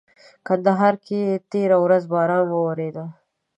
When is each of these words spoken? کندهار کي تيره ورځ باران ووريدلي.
کندهار 0.47 0.93
کي 1.05 1.19
تيره 1.51 1.77
ورځ 1.83 2.03
باران 2.13 2.43
ووريدلي. 2.49 3.05